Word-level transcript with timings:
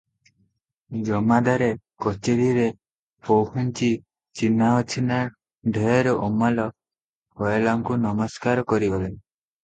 ଜମାଦାରେ 1.07 1.65
କଚେରିରେ 2.05 2.63
ପହୁଞ୍ଚି 3.27 3.89
ଚିହ୍ନା 4.39 4.69
ଅଚିହ୍ନା 4.77 5.19
ଢେର 5.75 6.15
ଅମଲା 6.29 6.65
ଫଏଲାଙ୍କୁ 7.43 7.99
ନମସ୍କାର 8.07 8.65
କରିଗଲେ। 8.75 9.11